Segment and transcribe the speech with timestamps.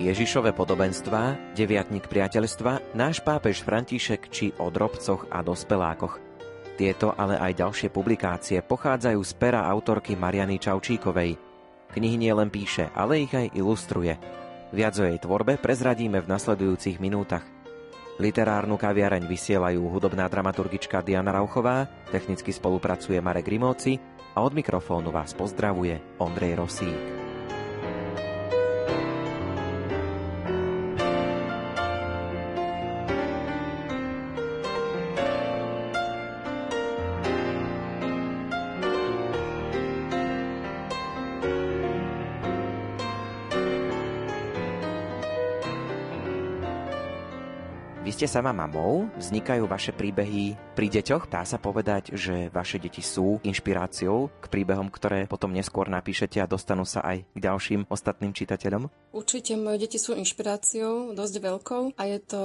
[0.00, 6.16] Ježišové podobenstvá, deviatník priateľstva, náš pápež František či o drobcoch a dospelákoch.
[6.80, 11.36] Tieto, ale aj ďalšie publikácie pochádzajú z pera autorky Mariany Čaučíkovej.
[11.92, 14.16] Knihy nie píše, ale ich aj ilustruje.
[14.72, 17.44] Viac o jej tvorbe prezradíme v nasledujúcich minútach.
[18.16, 24.00] Literárnu kaviareň vysielajú hudobná dramaturgička Diana Rauchová, technicky spolupracuje Marek Rimóci
[24.32, 27.29] a od mikrofónu vás pozdravuje Ondrej Rosík.
[48.20, 51.32] Ste sama mamou, vznikajú vaše príbehy pri deťoch.
[51.32, 56.44] Dá sa povedať, že vaše deti sú inšpiráciou k príbehom, ktoré potom neskôr napíšete a
[56.44, 58.92] dostanú sa aj k ďalším ostatným čitateľom?
[59.16, 62.42] Určite moje deti sú inšpiráciou, dosť veľkou a je to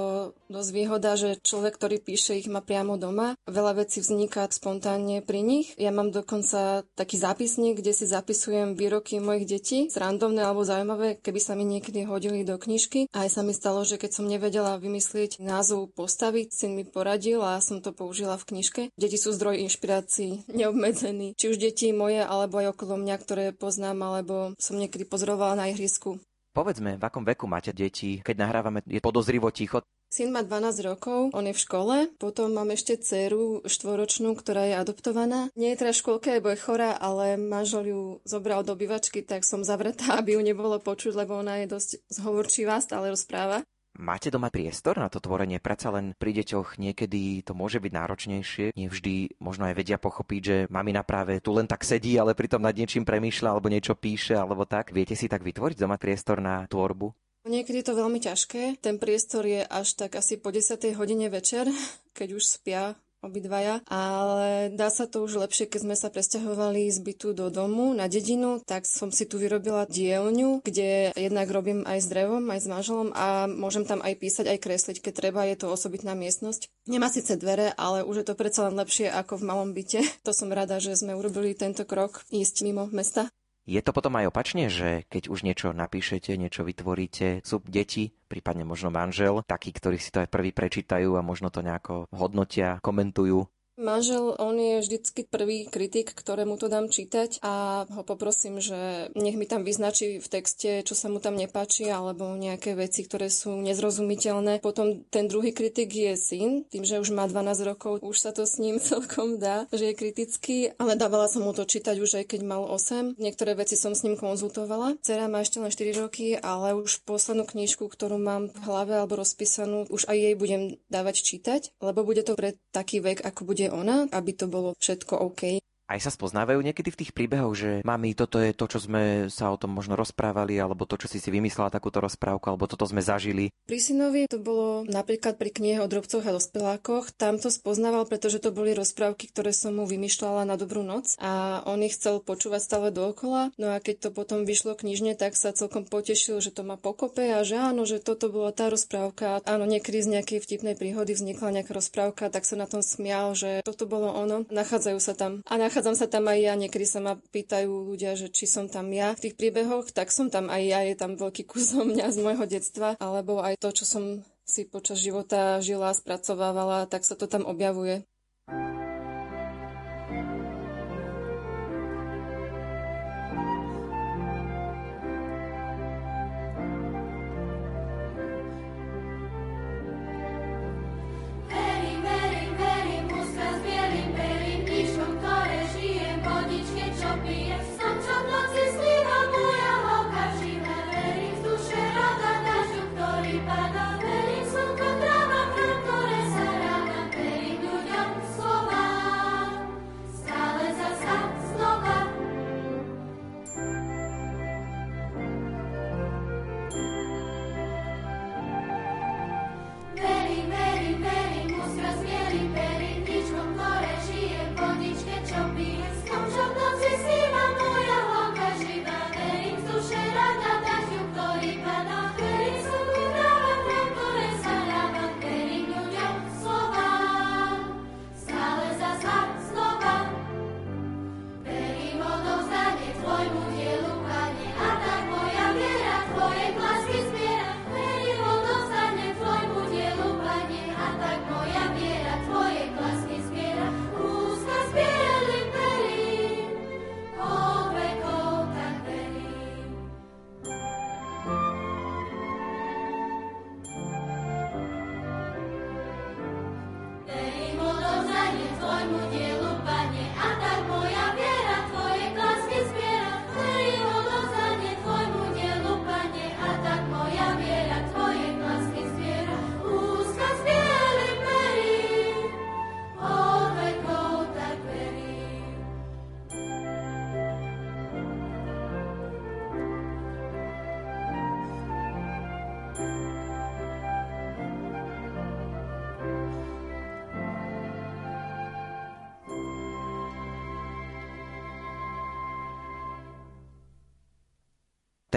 [0.48, 3.36] dosť výhoda, že človek, ktorý píše, ich má priamo doma.
[3.44, 5.76] Veľa vecí vzniká spontánne pri nich.
[5.76, 11.38] Ja mám dokonca taký zápisník, kde si zapisujem výroky mojich detí, randomné alebo zaujímavé, keby
[11.38, 13.12] sa mi niekedy hodili do knižky.
[13.12, 17.42] Aj sa mi stalo, že keď som nevedela vymyslieť názov názov postavy, syn mi poradil
[17.42, 18.82] a som to použila v knižke.
[18.94, 21.34] Deti sú zdroj inšpirácií, neobmedzený.
[21.34, 25.66] Či už deti moje, alebo aj okolo mňa, ktoré poznám, alebo som niekedy pozorovala na
[25.74, 26.22] ihrisku.
[26.54, 29.82] Povedzme, v akom veku máte deti, keď nahrávame, je podozrivo ticho?
[30.06, 34.78] Syn má 12 rokov, on je v škole, potom mám ešte dceru štvoročnú, ktorá je
[34.78, 35.50] adoptovaná.
[35.58, 39.42] Nie je teda v školke, lebo je chorá, ale manžel ju zobral do bývačky, tak
[39.42, 43.66] som zavretá, aby ju nebolo počuť, lebo ona je dosť zhovorčivá, stále rozpráva.
[43.96, 45.56] Máte doma priestor na to tvorenie?
[45.56, 48.66] Predsa len pri deťoch niekedy to môže byť náročnejšie.
[48.76, 52.76] Nevždy možno aj vedia pochopiť, že mamina práve tu len tak sedí, ale pritom nad
[52.76, 54.92] niečím premýšľa alebo niečo píše alebo tak.
[54.92, 57.08] Viete si tak vytvoriť doma priestor na tvorbu?
[57.46, 58.82] Niekedy je to veľmi ťažké.
[58.82, 60.76] Ten priestor je až tak asi po 10.
[60.98, 61.64] hodine večer,
[62.18, 66.98] keď už spia obidvaja, ale dá sa to už lepšie, keď sme sa presťahovali z
[67.02, 71.98] bytu do domu na dedinu, tak som si tu vyrobila dielňu, kde jednak robím aj
[72.02, 75.58] s drevom, aj s manželom a môžem tam aj písať, aj kresliť, keď treba, je
[75.58, 76.70] to osobitná miestnosť.
[76.86, 80.00] Nemá síce dvere, ale už je to predsa len lepšie ako v malom byte.
[80.26, 83.30] To som rada, že sme urobili tento krok ísť mimo mesta.
[83.66, 88.62] Je to potom aj opačne, že keď už niečo napíšete, niečo vytvoríte, sú deti, prípadne
[88.62, 93.42] možno manžel, takí, ktorí si to aj prvý prečítajú a možno to nejako hodnotia, komentujú.
[93.76, 99.36] Manžel, on je vždycky prvý kritik, ktorému to dám čítať a ho poprosím, že nech
[99.36, 103.52] mi tam vyznačí v texte, čo sa mu tam nepáči, alebo nejaké veci, ktoré sú
[103.60, 104.64] nezrozumiteľné.
[104.64, 108.48] Potom ten druhý kritik je syn, tým, že už má 12 rokov, už sa to
[108.48, 112.32] s ním celkom dá, že je kritický, ale dávala som mu to čítať už aj
[112.32, 113.20] keď mal 8.
[113.20, 114.96] Niektoré veci som s ním konzultovala.
[115.04, 119.20] Cera má ešte len 4 roky, ale už poslednú knižku, ktorú mám v hlave alebo
[119.20, 123.65] rozpísanú, už aj jej budem dávať čítať, lebo bude to pre taký vek, ako bude
[123.70, 125.65] ona, aby to bolo všetko OK.
[125.86, 129.54] Aj sa spoznávajú niekedy v tých príbehoch, že mami, toto je to, čo sme sa
[129.54, 132.98] o tom možno rozprávali, alebo to, čo si si vymyslela takúto rozprávku, alebo toto sme
[132.98, 133.54] zažili.
[133.70, 137.14] Pri synovi to bolo napríklad pri knihe o drobcoch a dospelákoch.
[137.14, 141.62] Tam to spoznával, pretože to boli rozprávky, ktoré som mu vymýšľala na dobrú noc a
[141.70, 143.54] on ich chcel počúvať stále dookola.
[143.54, 147.22] No a keď to potom vyšlo knižne, tak sa celkom potešil, že to má pokope
[147.30, 149.38] a že áno, že toto bola tá rozprávka.
[149.46, 153.62] Áno, niekedy z nejakej vtipnej príhody vznikla nejaká rozprávka, tak sa na tom smial, že
[153.62, 154.42] toto bolo ono.
[154.50, 155.46] Nachádzajú sa tam.
[155.46, 158.64] A nach- nachádzam sa tam aj ja, niekedy sa ma pýtajú ľudia, že či som
[158.64, 162.16] tam ja v tých príbehoch, tak som tam aj ja, je tam veľký kus mňa
[162.16, 167.12] z môjho detstva, alebo aj to, čo som si počas života žila, spracovávala, tak sa
[167.12, 168.08] to tam objavuje.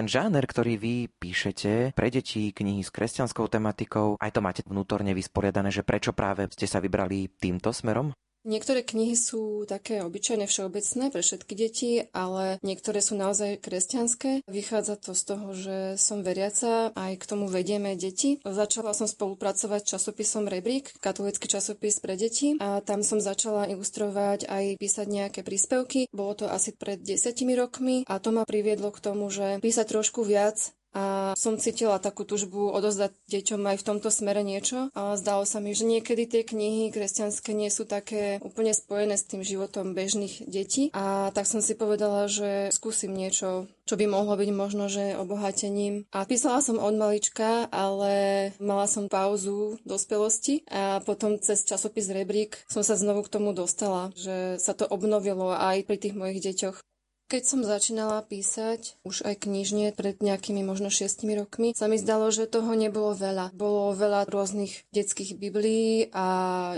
[0.10, 5.70] Žáner, ktorý vy píšete pre deti, knihy s kresťanskou tematikou, aj to máte vnútorne vysporiadané,
[5.70, 8.10] že prečo práve ste sa vybrali týmto smerom?
[8.48, 14.48] Niektoré knihy sú také obyčajne všeobecné pre všetky deti, ale niektoré sú naozaj kresťanské.
[14.48, 18.40] Vychádza to z toho, že som veriaca, aj k tomu vedieme deti.
[18.48, 24.48] Začala som spolupracovať s časopisom Rebrík, katolický časopis pre deti a tam som začala ilustrovať
[24.48, 26.08] aj písať nejaké príspevky.
[26.16, 30.24] Bolo to asi pred desiatimi rokmi a to ma priviedlo k tomu, že písať trošku
[30.24, 34.90] viac a som cítila takú tužbu odozdať deťom aj v tomto smere niečo.
[34.98, 39.30] A zdalo sa mi, že niekedy tie knihy kresťanské nie sú také úplne spojené s
[39.30, 40.90] tým životom bežných detí.
[40.98, 46.10] A tak som si povedala, že skúsim niečo, čo by mohlo byť možno, že obohatením.
[46.10, 48.14] A písala som od malička, ale
[48.58, 54.10] mala som pauzu dospelosti a potom cez časopis Rebrík som sa znovu k tomu dostala,
[54.18, 56.82] že sa to obnovilo aj pri tých mojich deťoch.
[57.30, 62.34] Keď som začínala písať, už aj knižne pred nejakými možno šiestimi rokmi, sa mi zdalo,
[62.34, 63.54] že toho nebolo veľa.
[63.54, 66.26] Bolo veľa rôznych detských biblií a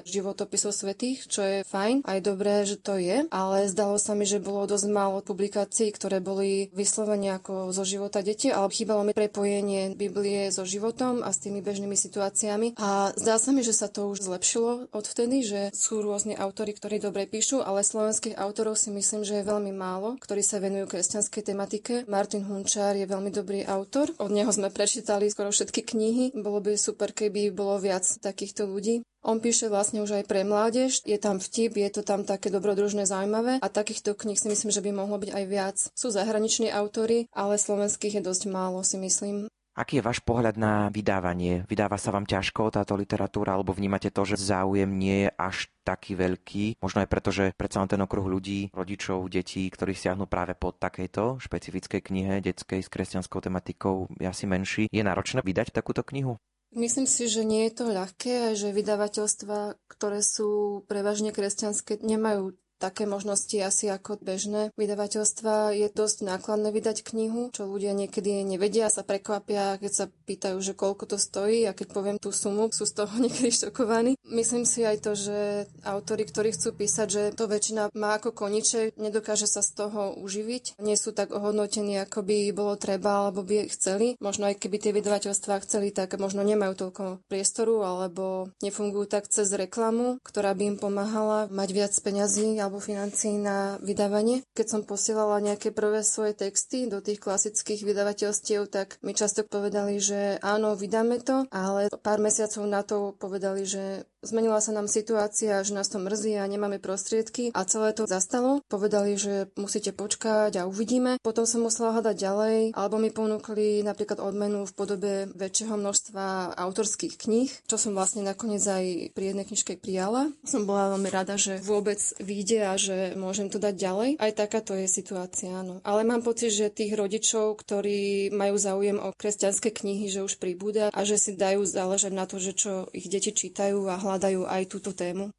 [0.04, 4.44] životopisov svetých, čo je fajn, aj dobré, že to je, ale zdalo sa mi, že
[4.44, 9.96] bolo dosť málo publikácií, ktoré boli vyslovene ako zo života detí, ale chýbalo mi prepojenie
[9.96, 12.76] Biblie so životom a s tými bežnými situáciami.
[12.76, 17.00] A zdá sa mi, že sa to už zlepšilo odvtedy, že sú rôzni autory, ktorí
[17.00, 20.90] dobre píšu, ale slovenských autorov si myslím, že je veľmi málo, ktorí ktorí sa venujú
[20.90, 21.94] kresťanskej tematike.
[22.10, 24.10] Martin Hunčár je veľmi dobrý autor.
[24.18, 26.34] Od neho sme prečítali skoro všetky knihy.
[26.34, 29.06] Bolo by super, keby bolo viac takýchto ľudí.
[29.22, 33.06] On píše vlastne už aj pre mládež, je tam vtip, je to tam také dobrodružné,
[33.06, 35.78] zaujímavé a takýchto kníh si myslím, že by mohlo byť aj viac.
[35.94, 39.46] Sú zahraniční autory, ale slovenských je dosť málo, si myslím.
[39.82, 41.66] Aký je váš pohľad na vydávanie?
[41.66, 46.14] Vydáva sa vám ťažko táto literatúra, alebo vnímate to, že záujem nie je až taký
[46.14, 46.78] veľký?
[46.78, 50.78] Možno aj preto, že predsa len ten okruh ľudí, rodičov, detí, ktorí siahnu práve pod
[50.78, 54.86] takejto špecifickej knihe detskej s kresťanskou tematikou, je asi menší.
[54.94, 56.38] Je náročné vydať takúto knihu?
[56.78, 63.06] Myslím si, že nie je to ľahké že vydavateľstva, ktoré sú prevažne kresťanské, nemajú také
[63.06, 65.78] možnosti asi ako bežné vydavateľstva.
[65.78, 70.74] Je dosť nákladné vydať knihu, čo ľudia niekedy nevedia, sa prekvapia, keď sa pýtajú, že
[70.74, 74.18] koľko to stojí a keď poviem tú sumu, sú z toho niekedy šokovaní.
[74.26, 78.98] Myslím si aj to, že autory, ktorí chcú písať, že to väčšina má ako koniček,
[78.98, 83.68] nedokáže sa z toho uživiť, nie sú tak ohodnotení, ako by bolo treba, alebo by
[83.70, 84.16] chceli.
[84.18, 89.52] Možno aj keby tie vydavateľstvá chceli, tak možno nemajú toľko priestoru alebo nefungujú tak cez
[89.52, 94.48] reklamu, ktorá by im pomáhala mať viac peňazí alebo financií na vydávanie.
[94.56, 100.00] Keď som posielala nejaké prvé svoje texty do tých klasických vydavateľstiev, tak mi často povedali,
[100.00, 105.66] že áno, vydáme to, ale pár mesiacov na to povedali, že Zmenila sa nám situácia,
[105.66, 108.62] že nás to mrzí a nemáme prostriedky a celé to zastalo.
[108.70, 111.18] Povedali, že musíte počkať a uvidíme.
[111.26, 117.18] Potom som musela hľadať ďalej, alebo mi ponúkli napríklad odmenu v podobe väčšieho množstva autorských
[117.18, 120.30] kníh, čo som vlastne nakoniec aj pri jednej knižke prijala.
[120.46, 124.10] Som bola veľmi rada, že vôbec vyjde a že môžem to dať ďalej.
[124.22, 125.82] Aj takáto je situácia, áno.
[125.82, 130.94] Ale mám pocit, že tých rodičov, ktorí majú záujem o kresťanské knihy, že už pribúda
[130.94, 134.11] a že si dajú záležať na to, že čo ich deti čítajú a hľadajú
[134.48, 135.32] aj túto tému.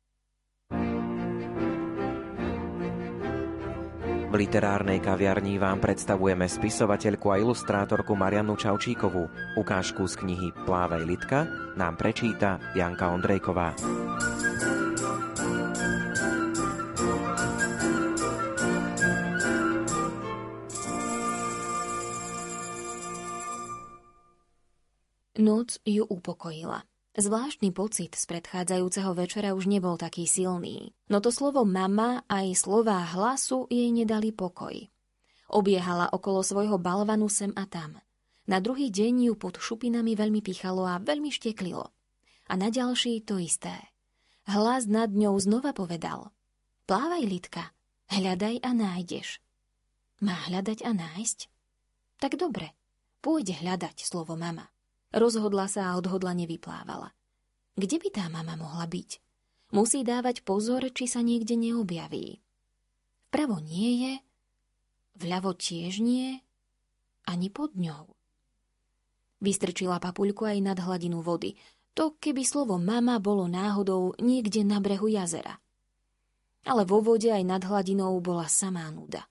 [4.33, 9.29] V literárnej kaviarni vám predstavujeme spisovateľku a ilustrátorku Marianu Čaučíkovú.
[9.61, 11.45] Ukážku z knihy Plávej Litka
[11.77, 13.77] nám prečíta Janka Ondrejková.
[25.37, 26.92] Noc ju upokojila.
[27.13, 33.05] Zvláštny pocit z predchádzajúceho večera už nebol taký silný, no to slovo mama aj slová
[33.05, 34.73] hlasu jej nedali pokoj.
[35.53, 38.01] Obiehala okolo svojho balvanu sem a tam.
[38.49, 41.93] Na druhý deň ju pod šupinami veľmi pichalo a veľmi šteklilo.
[42.49, 43.77] A na ďalší to isté.
[44.49, 46.33] Hlas nad ňou znova povedal.
[46.89, 47.77] Plávaj, Litka,
[48.09, 49.45] hľadaj a nájdeš.
[50.25, 51.39] Má hľadať a nájsť?
[52.19, 52.73] Tak dobre,
[53.21, 54.73] pôjde hľadať slovo mama.
[55.13, 57.13] Rozhodla sa a odhodlane vyplávala.
[57.77, 59.21] Kde by tá mama mohla byť?
[59.77, 62.41] Musí dávať pozor, či sa niekde neobjaví.
[63.29, 64.13] Vpravo nie je,
[65.21, 66.41] vľavo tiež nie,
[67.29, 68.13] ani pod ňou.
[69.41, 71.57] Vystrčila papuľku aj nad hladinu vody.
[71.93, 75.61] To, keby slovo mama bolo náhodou niekde na brehu jazera.
[76.65, 79.29] Ale vo vode aj nad hladinou bola samá nuda.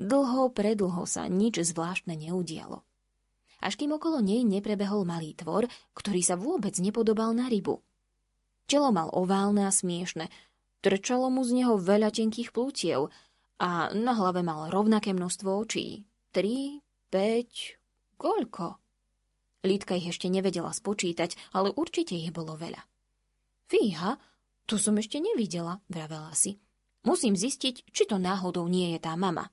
[0.00, 2.88] Dlho, predlho sa nič zvláštne neudialo
[3.60, 7.80] až kým okolo nej neprebehol malý tvor, ktorý sa vôbec nepodobal na rybu.
[8.66, 10.32] Čelo mal oválne a smiešne,
[10.80, 13.12] trčalo mu z neho veľa tenkých plútiev
[13.60, 16.08] a na hlave mal rovnaké množstvo očí.
[16.32, 17.80] Tri, päť,
[18.20, 18.76] Koľko?
[19.64, 22.84] Lídka ich ešte nevedela spočítať, ale určite ich bolo veľa.
[23.72, 24.20] Fíha,
[24.68, 26.60] tu som ešte nevidela, vravela si.
[27.00, 29.48] Musím zistiť, či to náhodou nie je tá mama.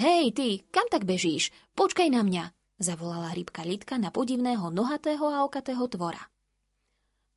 [0.00, 1.52] Hej, ty, kam tak bežíš?
[1.76, 2.44] Počkaj na mňa,
[2.78, 6.22] zavolala rybka Lidka na podivného nohatého a okatého tvora.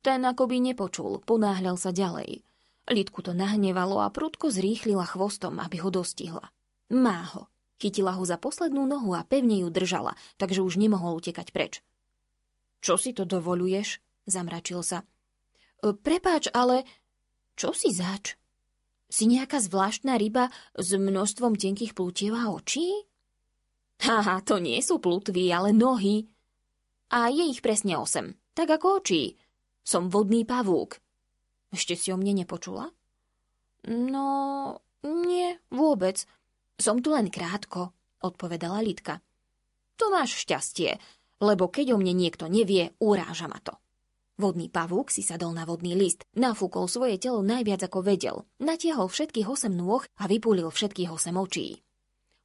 [0.02, 2.42] Ten akoby nepočul, ponáhľal sa ďalej.
[2.90, 6.50] Lidku to nahnevalo a prudko zrýchlila chvostom, aby ho dostihla.
[6.90, 7.46] Má ho.
[7.78, 11.82] Chytila ho za poslednú nohu a pevne ju držala, takže už nemohol utekať preč.
[12.82, 14.02] Čo si to dovoluješ?
[14.26, 15.02] Zamračil sa.
[15.82, 16.86] Prepáč, ale
[17.58, 18.38] čo si zač?
[19.10, 23.06] Si nejaká zvláštna ryba s množstvom tenkých plutiev a očí?
[24.02, 26.26] Haha, to nie sú plutvy, ale nohy.
[27.14, 29.38] A je ich presne osem, tak ako očí.
[29.86, 30.98] Som vodný pavúk.
[31.70, 32.90] Ešte si o mne nepočula?
[33.86, 34.26] No,
[35.06, 36.26] nie, vôbec.
[36.82, 37.94] Som tu len krátko,
[38.26, 39.22] odpovedala Litka.
[40.02, 40.98] To máš šťastie,
[41.38, 43.78] lebo keď o mne niekto nevie, uráža ma to.
[44.34, 49.46] Vodný pavúk si sadol na vodný list, nafúkol svoje telo najviac ako vedel, natiahol všetkých
[49.46, 51.78] osem nôh a vypúlil všetkých osem očí.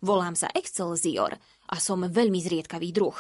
[0.04, 1.34] Volám sa Excelsior
[1.68, 3.18] a som veľmi zriedkavý druh.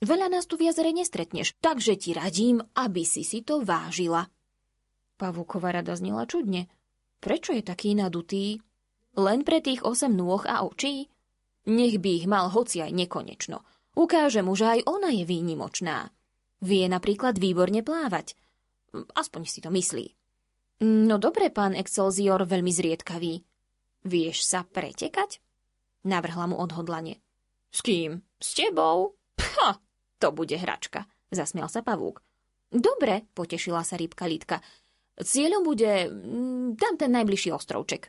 [0.00, 4.26] Veľa nás tu v jazere nestretneš, takže ti radím, aby si si to vážila.
[5.20, 6.72] Pavúková rada znela čudne.
[7.20, 8.64] Prečo je taký nadutý?
[9.20, 11.12] Len pre tých osem nôh a očí?
[11.68, 13.60] Nech by ich mal hoci aj nekonečno.
[13.92, 16.08] Ukáže mu, že aj ona je výnimočná.
[16.64, 18.32] Vie napríklad výborne plávať.
[19.12, 20.16] Aspoň si to myslí.
[20.80, 23.44] No dobre, pán Excelsior, veľmi zriedkavý.
[24.08, 25.44] Vieš sa pretekať?
[26.04, 27.20] Navrhla mu odhodlanie.
[27.70, 28.24] S kým?
[28.40, 29.14] S tebou?
[29.36, 29.78] Pha,
[30.18, 32.24] to bude hračka, zasmial sa pavúk.
[32.70, 34.62] Dobre, potešila sa rybka Lítka.
[35.20, 38.08] Cieľom bude mm, tam ten najbližší ostrovček.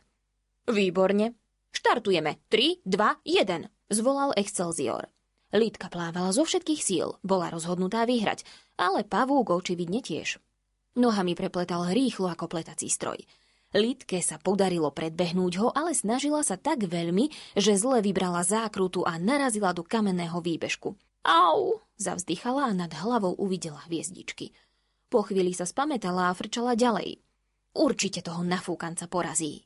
[0.70, 1.34] Výborne.
[1.72, 2.38] Štartujeme.
[2.46, 5.08] 3, 2, 1, zvolal Excelsior.
[5.52, 8.48] Lítka plávala zo všetkých síl, bola rozhodnutá vyhrať,
[8.80, 10.40] ale pavúk očividne tiež.
[10.96, 13.20] Nohami prepletal rýchlo ako pletací stroj.
[13.72, 19.16] Lítke sa podarilo predbehnúť ho, ale snažila sa tak veľmi, že zle vybrala zákrutu a
[19.16, 20.92] narazila do kamenného výbežku.
[21.24, 21.80] Au!
[21.96, 24.52] Zavzdychala a nad hlavou uvidela hviezdičky.
[25.08, 27.20] Po chvíli sa spametala a frčala ďalej.
[27.72, 29.64] Určite toho nafúkanca porazí.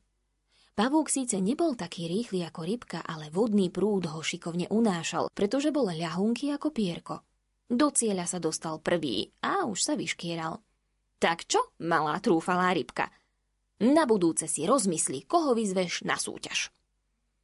[0.76, 5.88] Pavúk síce nebol taký rýchly ako rybka, ale vodný prúd ho šikovne unášal, pretože bol
[5.88, 7.24] ľahunký ako pierko.
[7.66, 10.62] Do cieľa sa dostal prvý a už sa vyškieral.
[11.18, 13.08] Tak čo, malá trúfalá rybka?
[13.82, 16.72] Na budúce si rozmysli, koho vyzveš na súťaž.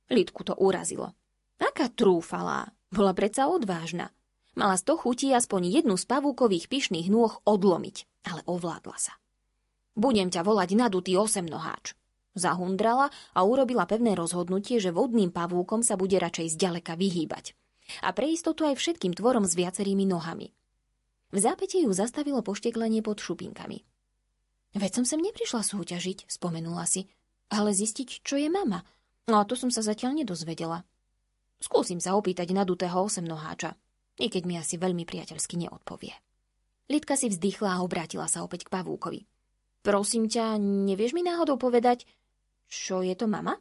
[0.09, 1.13] Lidku to urazilo.
[1.61, 2.73] Aká trúfalá?
[2.89, 4.13] Bola predsa odvážna.
[4.53, 9.17] Mala sto chutí aspoň jednu z pavúkových pyšných nôh odlomiť, ale ovládla sa.
[9.97, 11.97] Budem ťa volať nadutý osemnoháč,
[12.33, 17.53] Zahundrala a urobila pevné rozhodnutie, že vodným pavúkom sa bude radšej zďaleka vyhýbať.
[18.01, 20.49] A pre istotu aj všetkým tvorom s viacerými nohami.
[21.33, 23.85] V zápäti ju zastavilo pošteklenie pod šupinkami.
[24.73, 27.05] Veď som sem neprišla súťažiť, spomenula si,
[27.53, 28.81] ale zistiť, čo je mama.
[29.29, 30.89] No a to som sa zatiaľ nedozvedela.
[31.61, 33.77] Skúsim sa opýtať nadutého osemnoháča,
[34.19, 36.17] i keď mi asi veľmi priateľsky neodpovie.
[36.91, 39.29] Lidka si vzdychla a obrátila sa opäť k pavúkovi.
[39.85, 42.09] Prosím ťa, nevieš mi náhodou povedať,
[42.67, 43.61] čo je to mama?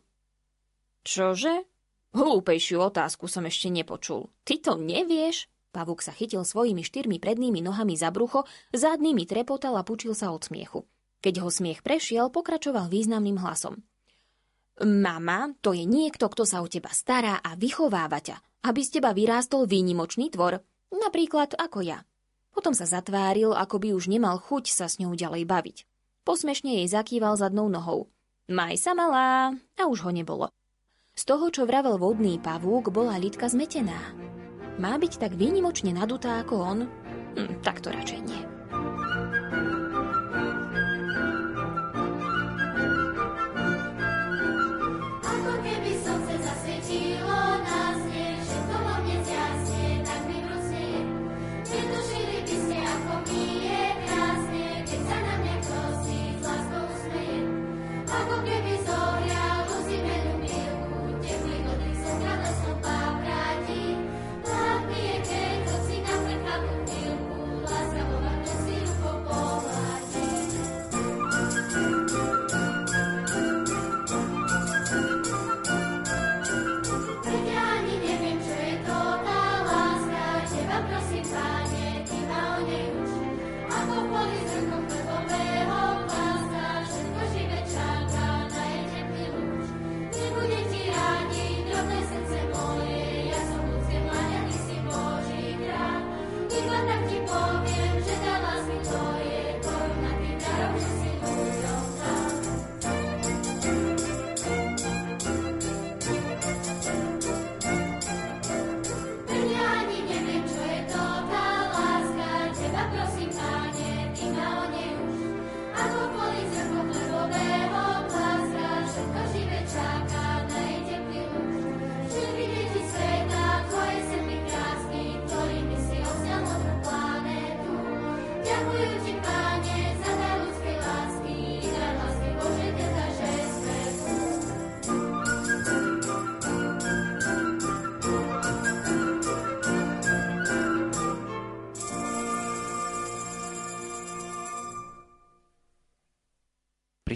[1.04, 1.68] Čože?
[2.12, 4.32] Hlúpejšiu otázku som ešte nepočul.
[4.44, 5.52] Ty to nevieš?
[5.72, 8.44] Pavúk sa chytil svojimi štyrmi prednými nohami za brucho,
[8.76, 10.84] zadnými trepotal a pučil sa od smiechu.
[11.22, 13.86] Keď ho smiech prešiel, pokračoval významným hlasom.
[14.82, 19.14] Mama, to je niekto, kto sa o teba stará a vychováva ťa, aby z teba
[19.14, 20.58] vyrástol výnimočný tvor,
[20.90, 22.02] napríklad ako ja.
[22.52, 25.78] Potom sa zatváril, ako by už nemal chuť sa s ňou ďalej baviť.
[26.26, 28.10] Posmešne jej zakýval zadnou nohou.
[28.52, 29.56] Maj sa malá.
[29.80, 30.52] A už ho nebolo.
[31.16, 34.18] Z toho, čo vravel vodný pavúk, bola Lidka zmetená.
[34.82, 36.80] Má byť tak výnimočne nadutá ako on?
[37.38, 38.51] Hm, tak to radšej nie.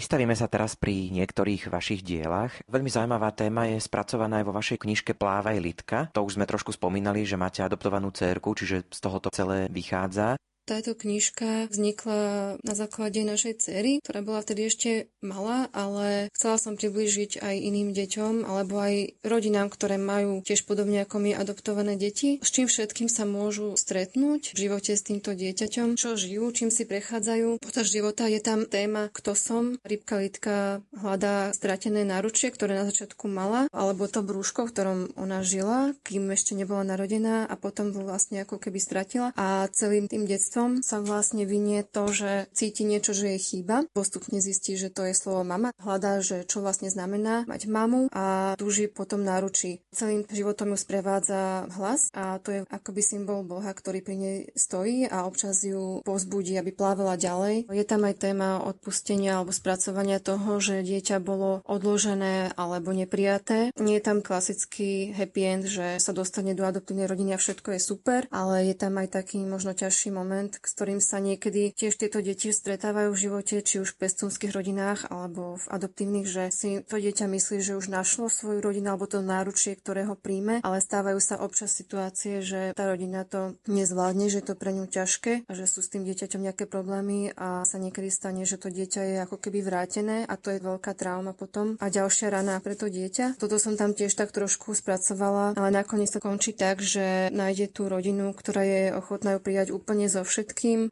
[0.06, 2.54] Pristavíme sa teraz pri niektorých vašich dielach.
[2.70, 5.98] Veľmi zaujímavá téma je spracovaná aj vo vašej knižke Plávaj Litka.
[6.14, 10.38] To už sme trošku spomínali, že máte adoptovanú cérku, čiže z toho to celé vychádza.
[10.66, 14.90] Táto knižka vznikla na základe našej cery, ktorá bola vtedy ešte
[15.22, 21.06] malá, ale chcela som priblížiť aj iným deťom alebo aj rodinám, ktoré majú tiež podobne
[21.06, 25.94] ako my adoptované deti, s čím všetkým sa môžu stretnúť v živote s týmto dieťaťom,
[25.94, 27.62] čo žijú, čím si prechádzajú.
[27.62, 29.78] Počas života je tam téma Kto som.
[29.86, 35.46] Rybka Litka hľadá stratené náručie, ktoré na začiatku mala, alebo to brúško, v ktorom ona
[35.46, 39.30] žila, kým ešte nebola narodená a potom vlastne ako keby stratila.
[39.38, 43.84] A celým tým detstvom detstvom sa vlastne vynie to, že cíti niečo, že je chýba.
[43.92, 45.76] Postupne zistí, že to je slovo mama.
[45.76, 49.84] Hľadá, že čo vlastne znamená mať mamu a túži potom náručí.
[49.92, 55.04] Celým životom ju sprevádza hlas a to je akoby symbol Boha, ktorý pri nej stojí
[55.04, 57.68] a občas ju pozbudí, aby plávala ďalej.
[57.68, 63.76] Je tam aj téma odpustenia alebo spracovania toho, že dieťa bolo odložené alebo neprijaté.
[63.76, 67.80] Nie je tam klasický happy end, že sa dostane do adoptívnej rodiny a všetko je
[67.82, 71.98] super, ale je tam aj taký možno ťažší moment, moment, s ktorým sa niekedy tiež
[71.98, 76.68] tieto deti stretávajú v živote, či už v pestunských rodinách alebo v adoptívnych, že si
[76.86, 80.78] to dieťa myslí, že už našlo svoju rodinu alebo to náručie, ktoré ho príjme, ale
[80.78, 85.48] stávajú sa občas situácie, že tá rodina to nezvládne, že je to pre ňu ťažké
[85.50, 89.02] a že sú s tým dieťaťom nejaké problémy a sa niekedy stane, že to dieťa
[89.02, 92.86] je ako keby vrátené a to je veľká trauma potom a ďalšia rana pre to
[92.86, 93.40] dieťa.
[93.40, 97.88] Toto som tam tiež tak trošku spracovala, ale nakoniec to končí tak, že nájde tú
[97.88, 100.35] rodinu, ktorá je ochotná ju prijať úplne zo všetkým,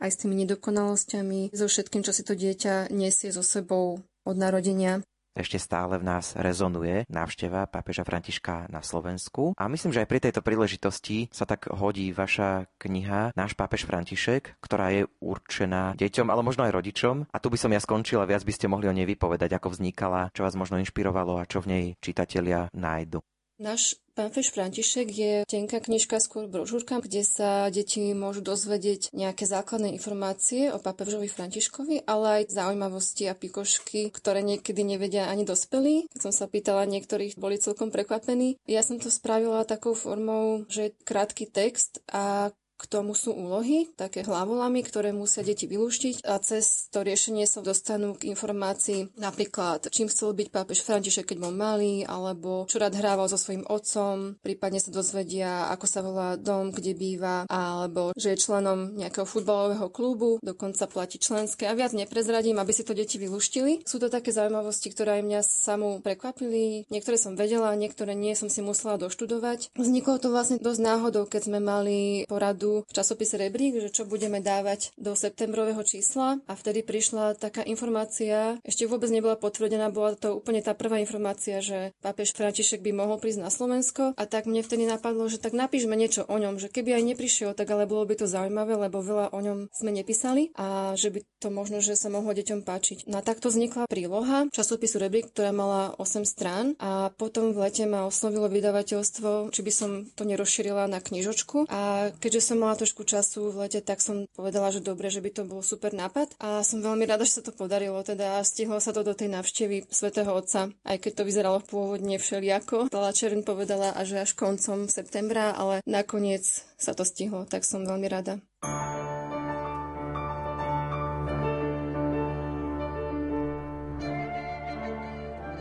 [0.01, 5.05] aj s tými nedokonalosťami, so všetkým, čo si to dieťa nesie so sebou od narodenia.
[5.35, 10.23] Ešte stále v nás rezonuje návšteva pápeža Františka na Slovensku a myslím, že aj pri
[10.23, 16.47] tejto príležitosti sa tak hodí vaša kniha Náš pápež František, ktorá je určená deťom, ale
[16.47, 17.27] možno aj rodičom.
[17.35, 20.31] A tu by som ja skončila, viac by ste mohli o nej vypovedať, ako vznikala,
[20.31, 23.19] čo vás možno inšpirovalo a čo v nej čitatelia nájdu.
[23.55, 29.91] Náš Pápež František je tenká knižka, skôr brožúrka, kde sa deti môžu dozvedieť nejaké základné
[29.91, 36.07] informácie o pápežovi Františkovi, ale aj zaujímavosti a pikošky, ktoré niekedy nevedia ani dospelí.
[36.15, 38.59] Keď som sa pýtala, niektorých boli celkom prekvapení.
[38.71, 42.55] Ja som to spravila takou formou, že krátky text a
[42.85, 47.65] k tomu sú úlohy, také hlavolamy, ktoré musia deti vylúštiť a cez to riešenie sa
[47.65, 53.01] dostanú k informácii napríklad, čím chcel byť pápež František, keď bol malý, alebo čo rád
[53.01, 58.37] hrával so svojím otcom, prípadne sa dozvedia, ako sa volá dom, kde býva, alebo že
[58.37, 63.17] je členom nejakého futbalového klubu, dokonca platí členské a viac neprezradím, aby si to deti
[63.17, 63.87] vylúštili.
[63.87, 66.85] Sú to také zaujímavosti, ktoré aj mňa samú prekvapili.
[66.91, 69.71] Niektoré som vedela, niektoré nie som si musela doštudovať.
[69.79, 74.43] Vzniklo to vlastne dosť náhodou, keď sme mali poradu v časopise Rebrík, že čo budeme
[74.43, 76.43] dávať do septembrového čísla.
[76.51, 81.63] A vtedy prišla taká informácia, ešte vôbec nebola potvrdená, bola to úplne tá prvá informácia,
[81.63, 84.19] že pápež František by mohol prísť na Slovensko.
[84.19, 87.51] A tak mne vtedy napadlo, že tak napíšme niečo o ňom, že keby aj neprišiel,
[87.53, 91.21] tak ale bolo by to zaujímavé, lebo veľa o ňom sme nepísali a že by
[91.39, 93.05] to možno, že sa mohlo deťom páčiť.
[93.07, 98.09] No takto vznikla príloha časopisu Rebrík, ktorá mala 8 strán a potom v lete ma
[98.09, 101.69] oslovilo vydavateľstvo, či by som to nerozšírila na knižočku.
[101.69, 105.31] A keďže som mala trošku času v lete, tak som povedala, že dobre, že by
[105.31, 108.01] to bol super nápad a som veľmi rada, že sa to podarilo.
[108.01, 112.89] Teda stihlo sa to do tej návštevy svätého Otca, aj keď to vyzeralo pôvodne všelijako.
[112.89, 116.43] Tala Čern povedala až až koncom septembra, ale nakoniec
[116.81, 118.41] sa to stihlo, tak som veľmi rada.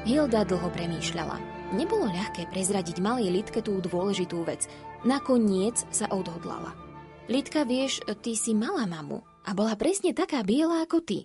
[0.03, 1.39] Hilda dlho premýšľala.
[1.73, 4.67] Nebolo ľahké prezradiť malej Litke tú dôležitú vec.
[5.07, 6.92] Nakoniec sa odhodlala.
[7.23, 11.19] Litka, vieš, ty si mala mamu a bola presne taká biela ako ty.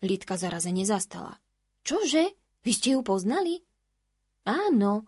[0.00, 1.36] Litka zarazene zastala.
[1.84, 2.32] Čože?
[2.64, 3.60] Vy ste ju poznali?
[4.48, 5.04] Áno.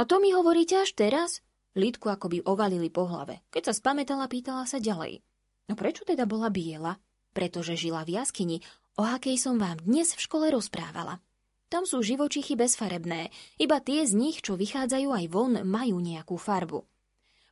[0.00, 1.44] A to mi hovoríte až teraz?
[1.76, 3.44] Litku akoby ovalili po hlave.
[3.52, 5.20] Keď sa spametala, pýtala sa ďalej.
[5.68, 6.96] No prečo teda bola biela?
[7.36, 8.64] Pretože žila v jaskyni,
[8.96, 11.20] o akej som vám dnes v škole rozprávala.
[11.68, 13.28] Tam sú živočichy bezfarebné,
[13.60, 16.93] iba tie z nich, čo vychádzajú aj von, majú nejakú farbu.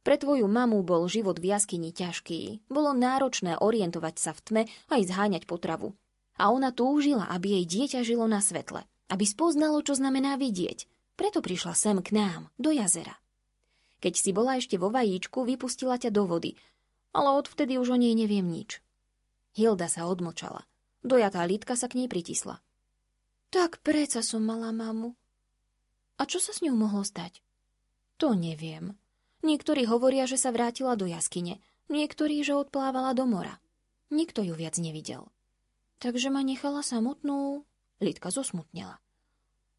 [0.02, 2.66] Pre tvoju mamu bol život v jaskyni ťažký.
[2.66, 5.94] Bolo náročné orientovať sa v tme aj zháňať potravu.
[6.42, 8.82] A ona túžila, aby jej dieťa žilo na svetle.
[9.06, 10.90] Aby spoznalo, čo znamená vidieť.
[11.14, 13.14] Preto prišla sem k nám, do jazera.
[14.02, 16.58] Keď si bola ešte vo vajíčku, vypustila ťa do vody.
[17.14, 18.82] Ale odvtedy už o nej neviem nič.
[19.54, 20.66] Hilda sa odmočala.
[21.06, 22.58] Dojatá lítka sa k nej pritisla.
[23.52, 25.14] Tak preca som mala mamu.
[26.18, 27.44] A čo sa s ňou mohlo stať?
[28.16, 28.96] To neviem.
[29.42, 31.58] Niektorí hovoria, že sa vrátila do jaskyne,
[31.90, 33.58] niektorí, že odplávala do mora.
[34.14, 35.26] Nikto ju viac nevidel.
[35.98, 37.66] Takže ma nechala samotnú.
[38.02, 39.02] Lidka zosmutnela.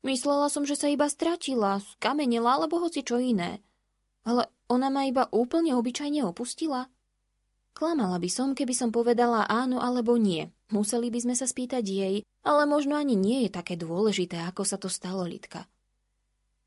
[0.04, 3.64] Myslela som, že sa iba stratila, skamenela alebo hoci čo iné.
[4.28, 6.92] Ale ona ma iba úplne obyčajne opustila.
[7.72, 10.52] Klamala by som, keby som povedala áno alebo nie.
[10.72, 14.76] Museli by sme sa spýtať jej, ale možno ani nie je také dôležité, ako sa
[14.76, 15.68] to stalo, Lidka.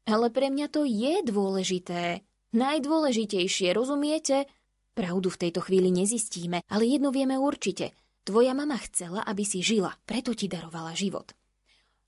[0.08, 2.24] Ale pre mňa to je dôležité.
[2.56, 4.48] Najdôležitejšie, rozumiete?
[4.96, 7.92] Pravdu v tejto chvíli nezistíme, ale jedno vieme určite.
[8.24, 11.36] Tvoja mama chcela, aby si žila, preto ti darovala život.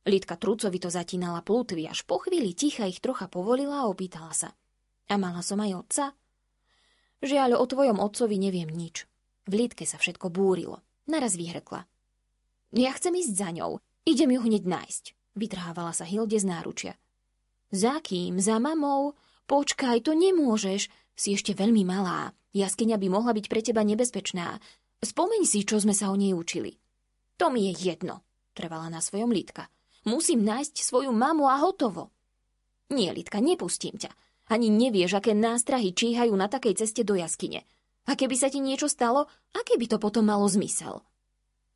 [0.09, 4.57] Lidka trucovito zatínala plutvy, až po chvíli ticha ich trocha povolila a opýtala sa.
[5.13, 6.05] A mala som aj otca?
[7.21, 9.05] Žiaľ, o tvojom otcovi neviem nič.
[9.45, 10.81] V Lidke sa všetko búrilo.
[11.13, 11.85] Naraz vyhrkla.
[12.73, 13.85] Ja chcem ísť za ňou.
[14.09, 15.05] Idem ju hneď nájsť.
[15.37, 16.97] Vytrhávala sa Hilde z náručia.
[17.69, 18.41] Za kým?
[18.41, 19.13] Za mamou?
[19.49, 20.93] Počkaj, to nemôžeš.
[21.19, 22.37] Si ešte veľmi malá.
[22.53, 24.61] Jaskyňa by mohla byť pre teba nebezpečná.
[25.01, 26.77] Spomeň si, čo sme sa o nej učili.
[27.41, 29.73] To mi je jedno, trvala na svojom Lidka.
[30.05, 32.13] Musím nájsť svoju mamu a hotovo.
[32.93, 34.13] Nie, Lidka, nepustím ťa.
[34.53, 37.65] Ani nevieš, aké nástrahy číhajú na takej ceste do jaskyne.
[38.09, 41.05] A keby sa ti niečo stalo, aké by to potom malo zmysel?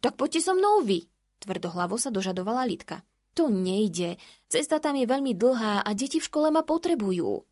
[0.00, 1.04] Tak poďte so mnou vy,
[1.44, 3.04] tvrdohlavo sa dožadovala Lidka.
[3.32, 4.20] To nejde.
[4.48, 7.51] Cesta tam je veľmi dlhá a deti v škole ma potrebujú.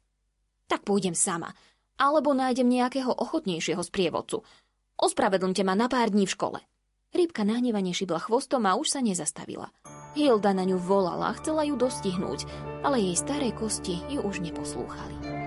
[0.70, 1.50] Tak pôjdem sama
[2.00, 4.40] alebo nájdem nejakého ochotnejšieho sprievodcu.
[4.96, 6.58] Ospravedlňte ma na pár dní v škole.
[7.12, 9.68] Rybka nahnevane šibla chvostom a už sa nezastavila.
[10.16, 12.46] Hilda na ňu volala, chcela ju dostihnúť,
[12.86, 15.39] ale jej staré kosti ju už neposlúchali.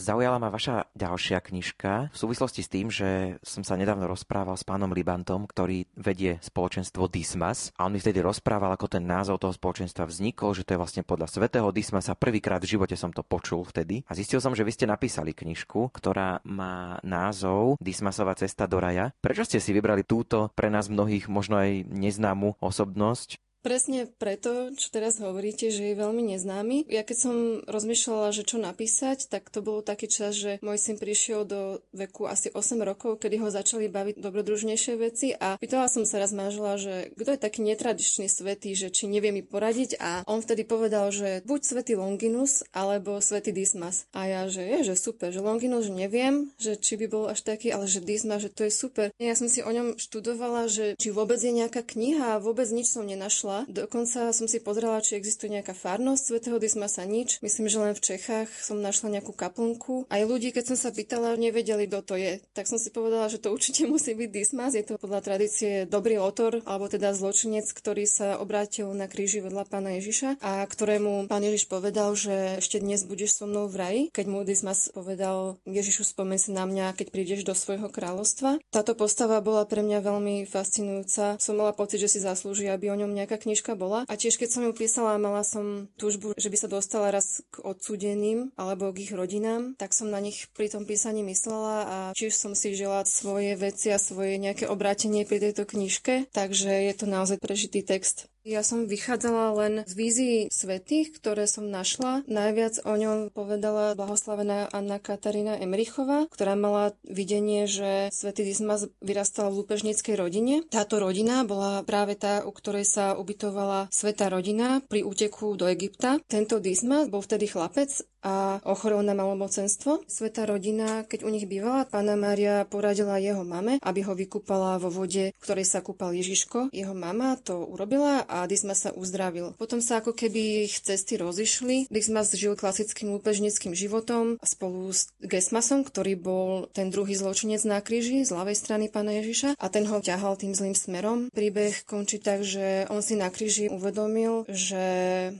[0.00, 4.64] Zaujala ma vaša ďalšia knižka v súvislosti s tým, že som sa nedávno rozprával s
[4.64, 9.52] pánom Libantom, ktorý vedie spoločenstvo Dismas a on mi vtedy rozprával, ako ten názov toho
[9.52, 12.16] spoločenstva vznikol, že to je vlastne podľa svätého Dismasa.
[12.16, 15.92] Prvýkrát v živote som to počul vtedy a zistil som, že vy ste napísali knižku,
[15.92, 19.12] ktorá má názov Dismasová cesta do raja.
[19.20, 23.36] Prečo ste si vybrali túto pre nás mnohých možno aj neznámu osobnosť?
[23.60, 26.88] Presne preto, čo teraz hovoríte, že je veľmi neznámy.
[26.88, 27.36] Ja keď som
[27.68, 32.24] rozmýšľala, že čo napísať, tak to bolo taký čas, že môj syn prišiel do veku
[32.24, 36.80] asi 8 rokov, kedy ho začali baviť dobrodružnejšie veci a pýtala som sa raz manžela,
[36.80, 41.12] že kto je taký netradičný svetý, že či nevie mi poradiť a on vtedy povedal,
[41.12, 44.08] že buď svetý Longinus alebo svetý Dismas.
[44.16, 47.76] A ja, že je, že super, že Longinus neviem, že či by bol až taký,
[47.76, 49.12] ale že Dismas, že to je super.
[49.20, 52.88] Ja som si o ňom študovala, že či vôbec je nejaká kniha a vôbec nič
[52.88, 53.66] som nenašla našla.
[53.66, 57.42] Dokonca som si pozrela, či existuje nejaká farnosť svätého Dismasa nič.
[57.42, 60.06] Myslím, že len v Čechách som našla nejakú kaplnku.
[60.06, 62.38] Aj ľudí, keď som sa pýtala, nevedeli, kto to je.
[62.54, 64.78] Tak som si povedala, že to určite musí byť Dismas.
[64.78, 69.66] Je to podľa tradície dobrý autor, alebo teda zločinec, ktorý sa obrátil na kríži vedľa
[69.66, 74.02] pána Ježiša a ktorému pán Ježiš povedal, že ešte dnes budeš so mnou v raji.
[74.14, 78.60] Keď mu Dismas povedal, Ježišu, spomen si na mňa, keď prídeš do svojho kráľovstva.
[78.70, 81.40] Táto postava bola pre mňa veľmi fascinujúca.
[81.40, 84.04] Som mala pocit, že si zaslúži, aby o ňom nejaká knižka bola.
[84.06, 87.64] A tiež keď som ju písala, mala som túžbu, že by sa dostala raz k
[87.64, 92.36] odsudeným alebo k ich rodinám, tak som na nich pri tom písaní myslela a tiež
[92.36, 97.06] som si žela svoje veci a svoje nejaké obrátenie pri tejto knižke, takže je to
[97.08, 98.28] naozaj prežitý text.
[98.40, 102.24] Ja som vychádzala len z vízií svetých, ktoré som našla.
[102.24, 109.52] Najviac o ňom povedala blahoslavená Anna Katarína Emrichová, ktorá mala videnie, že svätý Dismas vyrastal
[109.52, 110.64] v lúpežníckej rodine.
[110.72, 116.16] Táto rodina bola práve tá, u ktorej sa ubytovala sveta rodina pri úteku do Egypta.
[116.24, 120.04] Tento Dismas bol vtedy chlapec a ochorel na malomocenstvo.
[120.04, 124.92] Sveta rodina, keď u nich bývala, pána Mária poradila jeho mame, aby ho vykúpala vo
[124.92, 126.68] vode, v ktorej sa kúpal Ježiško.
[126.72, 129.58] Jeho mama to urobila a Dismas sa uzdravil.
[129.58, 131.90] Potom sa ako keby ich cesty rozišli.
[131.90, 138.22] Dismas žil klasickým lúpežnickým životom spolu s Gesmasom, ktorý bol ten druhý zločinec na kríži
[138.22, 141.26] z ľavej strany pána Ježiša a ten ho ťahal tým zlým smerom.
[141.34, 144.84] Príbeh končí tak, že on si na kríži uvedomil, že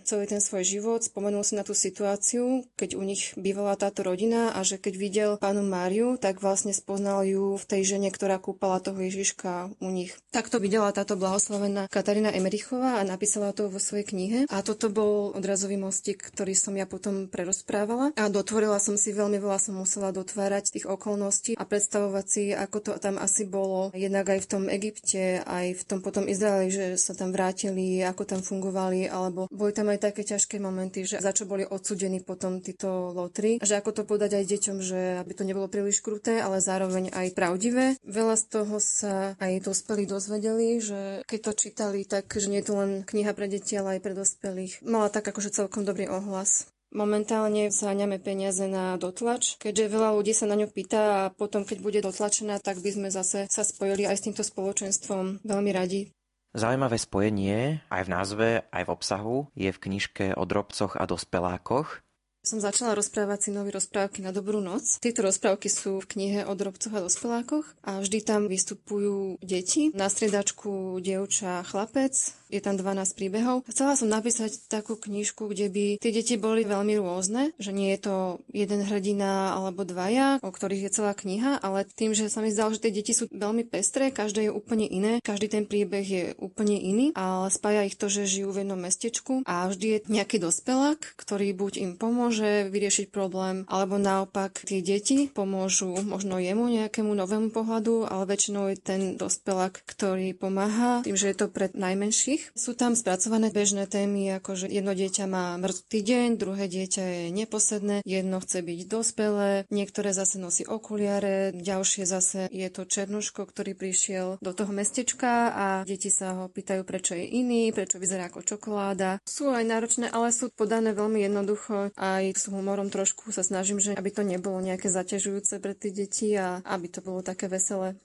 [0.02, 4.50] celý ten svoj život spomenul si na tú situáciu, keď u nich bývala táto rodina
[4.56, 8.82] a že keď videl pánu Máriu, tak vlastne spoznal ju v tej žene, ktorá kúpala
[8.82, 10.16] toho Ježiška u nich.
[10.34, 12.32] Takto videla táto blahoslavená Katarína
[12.80, 14.38] Emerichová a napísala to vo svojej knihe.
[14.48, 18.16] A toto bol odrazový mostík, ktorý som ja potom prerozprávala.
[18.16, 22.78] A dotvorila som si veľmi veľa, som musela dotvárať tých okolností a predstavovať si, ako
[22.80, 23.92] to tam asi bolo.
[23.92, 28.24] Jednak aj v tom Egypte, aj v tom potom Izraeli, že sa tam vrátili, ako
[28.24, 32.64] tam fungovali, alebo boli tam aj také ťažké momenty, že za čo boli odsudení potom
[32.64, 36.38] tí títo lotry, že ako to podať aj deťom, že aby to nebolo príliš kruté,
[36.38, 37.98] ale zároveň aj pravdivé.
[38.06, 42.69] Veľa z toho sa aj dospelí dozvedeli, že keď to čítali, tak že nie je
[42.69, 44.82] to len kniha pre deti, ale aj pre dospelých.
[44.86, 46.70] Mala tak akože celkom dobrý ohlas.
[46.90, 51.78] Momentálne zháňame peniaze na dotlač, keďže veľa ľudí sa na ňu pýta a potom, keď
[51.78, 56.10] bude dotlačená, tak by sme zase sa spojili aj s týmto spoločenstvom veľmi radi.
[56.50, 62.02] Zaujímavé spojenie aj v názve, aj v obsahu je v knižke o drobcoch a dospelákoch.
[62.40, 64.96] Som začala rozprávať si nové rozprávky na dobrú noc.
[64.96, 69.92] Tieto rozprávky sú v knihe o drobcoch a dospelákoch a vždy tam vystupujú deti.
[69.92, 72.16] Na striedačku dievča chlapec,
[72.50, 73.62] je tam 12 príbehov.
[73.70, 78.10] Chcela som napísať takú knižku, kde by tie deti boli veľmi rôzne, že nie je
[78.10, 78.16] to
[78.50, 82.74] jeden hrdina alebo dvaja, o ktorých je celá kniha, ale tým, že sa mi zdalo,
[82.74, 86.74] že tie deti sú veľmi pestré, každé je úplne iné, každý ten príbeh je úplne
[86.74, 90.98] iný, ale spája ich to, že žijú v jednom mestečku a vždy je nejaký dospelák,
[91.20, 92.29] ktorý buď im pomôže
[92.70, 98.76] vyriešiť problém, alebo naopak tie deti pomôžu možno jemu nejakému novému pohľadu, ale väčšinou je
[98.78, 102.54] ten dospelák, ktorý pomáha tým, že je to pre najmenších.
[102.54, 107.24] Sú tam spracované bežné témy, ako že jedno dieťa má mŕtvý deň, druhé dieťa je
[107.34, 113.72] neposedné, jedno chce byť dospelé, niektoré zase nosí okuliare, ďalšie zase je to černuško, ktorý
[113.74, 118.44] prišiel do toho mestečka a deti sa ho pýtajú, prečo je iný, prečo vyzerá ako
[118.44, 119.22] čokoláda.
[119.24, 121.94] Sú aj náročné, ale sú podané veľmi jednoducho.
[122.20, 126.36] Aj s humorom trošku sa snažím, že aby to nebolo nejaké zaťažujúce pre tie deti
[126.36, 127.96] a aby to bolo také veselé.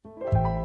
[0.00, 0.59] thank you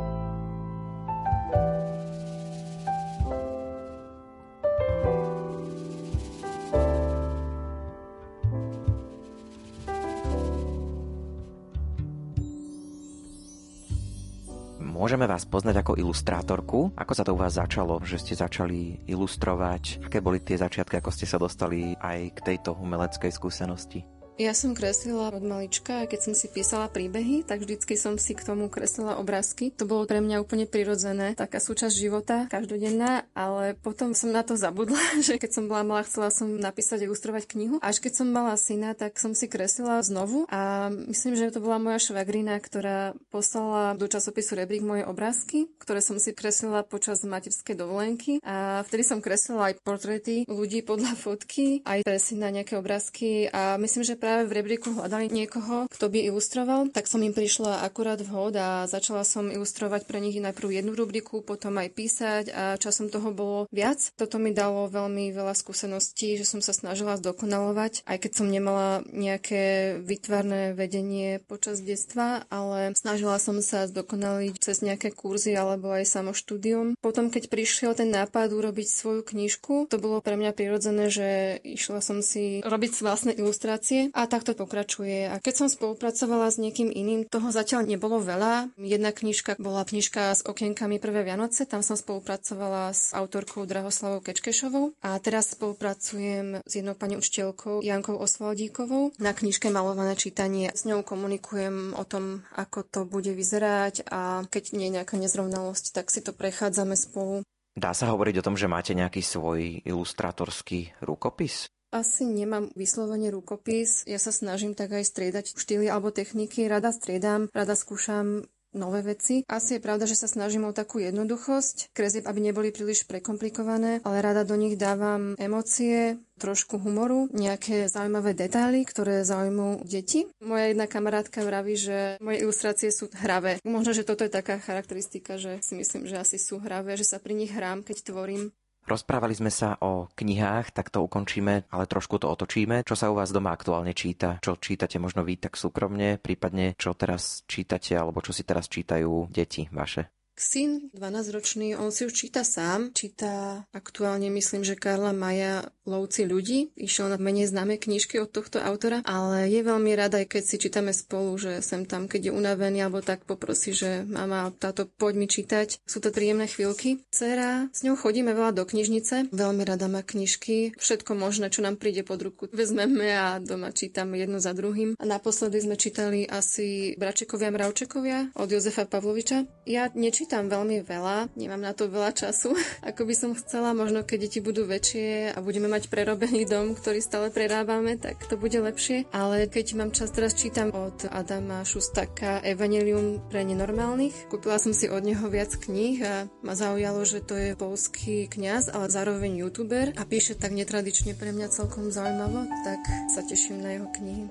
[15.05, 16.89] Môžeme vás poznať ako ilustrátorku.
[16.97, 20.01] Ako sa to u vás začalo, že ste začali ilustrovať?
[20.01, 24.01] Aké boli tie začiatky, ako ste sa dostali aj k tejto umeleckej skúsenosti?
[24.35, 28.35] Ja som kreslila od malička a keď som si písala príbehy, tak vždycky som si
[28.35, 29.71] k tomu kreslila obrázky.
[29.79, 34.59] To bolo pre mňa úplne prirodzené, taká súčasť života, každodenná, ale potom som na to
[34.59, 37.79] zabudla, že keď som bola malá, chcela som napísať a ilustrovať knihu.
[37.79, 41.79] Až keď som mala syna, tak som si kreslila znovu a myslím, že to bola
[41.79, 47.79] moja švagrina, ktorá poslala do časopisu Rebrík moje obrázky, ktoré som si kreslila počas materskej
[47.79, 53.47] dovolenky a vtedy som kreslila aj portréty ľudí podľa fotky, aj pre syna nejaké obrázky
[53.47, 57.85] a myslím, že práve v rebríku hľadali niekoho, kto by ilustroval, tak som im prišla
[57.85, 62.63] akurát vhod a začala som ilustrovať pre nich najprv jednu rubriku, potom aj písať a
[62.81, 64.01] časom toho bolo viac.
[64.17, 69.05] Toto mi dalo veľmi veľa skúseností, že som sa snažila zdokonalovať, aj keď som nemala
[69.13, 76.09] nejaké vytvarné vedenie počas detstva, ale snažila som sa zdokonaliť cez nejaké kurzy alebo aj
[76.09, 76.97] samoštúdium.
[76.97, 82.01] Potom, keď prišiel ten nápad urobiť svoju knižku, to bolo pre mňa prirodzené, že išla
[82.01, 85.27] som si robiť vlastné ilustrácie a takto pokračuje.
[85.27, 88.71] A keď som spolupracovala s niekým iným, toho zatiaľ nebolo veľa.
[88.79, 94.95] Jedna knižka bola knižka s okienkami Prvé Vianoce, tam som spolupracovala s autorkou Drahoslavou Kečkešovou
[95.03, 100.71] a teraz spolupracujem s jednou pani učiteľkou Jankou Osvaldíkovou na knižke Malované čítanie.
[100.71, 105.91] S ňou komunikujem o tom, ako to bude vyzerať a keď nie je nejaká nezrovnalosť,
[105.91, 107.43] tak si to prechádzame spolu.
[107.75, 111.67] Dá sa hovoriť o tom, že máte nejaký svoj ilustratorský rukopis?
[111.95, 114.03] Asi nemám vyslovene rukopis.
[114.03, 116.67] Ja sa snažím tak aj striedať štýly alebo techniky.
[116.67, 118.43] Rada striedam, rada skúšam
[118.75, 119.47] nové veci.
[119.47, 124.19] Asi je pravda, že sa snažím o takú jednoduchosť, kresieb, aby neboli príliš prekomplikované, ale
[124.19, 130.27] rada do nich dávam emócie, trošku humoru, nejaké zaujímavé detaily, ktoré zaujímujú deti.
[130.43, 133.63] Moja jedna kamarátka vraví, že moje ilustrácie sú hravé.
[133.63, 137.23] Možno, že toto je taká charakteristika, že si myslím, že asi sú hravé, že sa
[137.23, 138.51] pri nich hrám, keď tvorím.
[138.85, 142.85] Rozprávali sme sa o knihách, tak to ukončíme, ale trošku to otočíme.
[142.85, 144.37] Čo sa u vás doma aktuálne číta?
[144.45, 149.33] Čo čítate možno vy tak súkromne, prípadne čo teraz čítate, alebo čo si teraz čítajú
[149.33, 150.14] deti vaše?
[150.35, 152.91] Syn, 12-ročný, on si už číta sám.
[152.91, 156.75] Číta aktuálne, myslím, že Karla Maja Lovci ľudí.
[156.75, 160.55] Išiel na menej známe knižky od tohto autora, ale je veľmi rada, aj keď si
[160.59, 165.13] čítame spolu, že sem tam, keď je unavený alebo tak poprosí, že mama, táto, poď
[165.15, 165.79] mi čítať.
[165.87, 167.07] Sú to príjemné chvíľky.
[167.15, 169.31] Cera, s ňou chodíme veľa do knižnice.
[169.31, 170.75] Veľmi rada má knižky.
[170.75, 174.99] Všetko možné, čo nám príde pod ruku, vezmeme a doma čítame jedno za druhým.
[174.99, 179.47] A naposledy sme čítali asi Bračekovia Mravčekovia od Jozefa Pavloviča.
[179.63, 182.57] Ja nečítam nečítam veľmi veľa, nemám na to veľa času,
[182.89, 183.77] ako by som chcela.
[183.77, 188.33] Možno keď deti budú väčšie a budeme mať prerobený dom, ktorý stále prerábame, tak to
[188.33, 189.05] bude lepšie.
[189.13, 194.25] Ale keď mám čas, teraz čítam od Adama Šustaka Evangelium pre nenormálnych.
[194.33, 198.73] Kúpila som si od neho viac kníh a ma zaujalo, že to je polský kňaz,
[198.73, 202.81] ale zároveň youtuber a píše tak netradične pre mňa celkom zaujímavo, tak
[203.13, 204.25] sa teším na jeho knihy.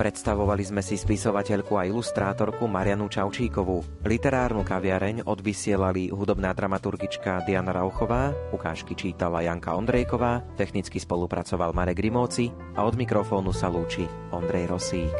[0.00, 4.00] Predstavovali sme si spisovateľku a ilustrátorku Marianu Čaučíkovú.
[4.00, 12.48] Literárnu kaviareň odvysielali hudobná dramaturgička Diana Rauchová, ukážky čítala Janka Ondrejková, technicky spolupracoval Marek Rimóci
[12.80, 15.16] a od mikrofónu sa lúči Ondrej Rosík.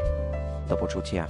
[0.65, 1.29] Do počutia.